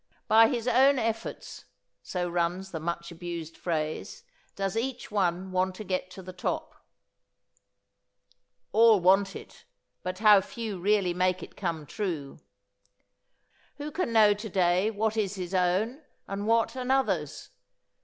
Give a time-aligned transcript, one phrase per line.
[0.27, 1.65] "By his own efforts"
[2.01, 4.23] so runs the much abused phrase,
[4.55, 6.73] does each one want to get to the top.
[8.71, 9.63] All want it
[10.01, 12.39] but how few really make it come true!
[13.77, 17.51] Who can know to day what is his own and what another's?